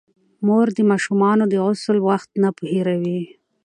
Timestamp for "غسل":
1.65-1.97